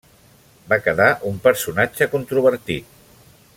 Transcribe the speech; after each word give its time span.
Va 0.71 0.79
quedar 0.87 1.09
un 1.33 1.37
personatge 1.45 2.09
controvertit. 2.17 3.01